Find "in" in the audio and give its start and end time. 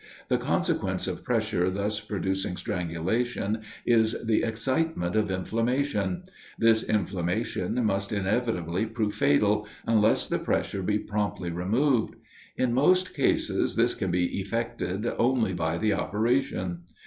12.57-12.73